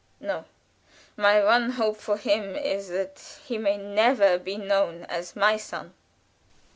"No; 0.19 0.45
my 1.15 1.43
one 1.43 1.73
hope 1.73 1.97
for 1.97 2.17
him 2.17 2.55
is 2.55 2.89
that 2.89 3.37
he 3.45 3.59
may 3.59 3.77
never 3.77 4.39
be 4.39 4.57
known 4.57 5.03
as 5.03 5.35
my 5.35 5.57
son." 5.57 5.93